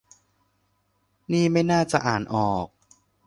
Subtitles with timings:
[1.31, 2.67] นี่ไม่น่าจะอ่านออก